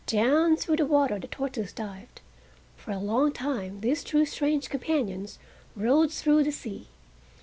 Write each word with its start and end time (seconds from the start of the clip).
Down 0.07 0.55
through 0.57 0.77
the 0.77 0.85
water 0.87 1.19
the 1.19 1.27
tortoise 1.27 1.71
dived. 1.71 2.21
For 2.75 2.89
a 2.89 2.97
long 2.97 3.33
time 3.33 3.81
these 3.81 4.03
two 4.03 4.25
strange 4.25 4.67
companions 4.67 5.37
rode 5.75 6.11
through 6.11 6.43
the 6.43 6.51
sea. 6.51 6.87